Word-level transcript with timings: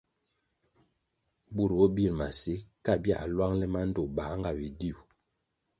Bur 1.55 1.71
bo 1.77 1.85
bir 1.95 2.11
masi, 2.19 2.55
ka 2.85 2.93
bia 3.03 3.19
lwang 3.33 3.55
le 3.59 3.67
mandtoh 3.73 4.09
bā 4.17 4.25
nga 4.37 4.51
bidiu. 4.57 4.97